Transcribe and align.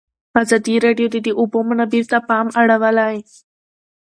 ازادي 0.41 0.75
راډیو 0.85 1.07
د 1.11 1.17
د 1.27 1.29
اوبو 1.39 1.57
منابع 1.69 2.01
ته 2.11 2.17
پام 2.29 2.47
اړولی. 2.61 3.15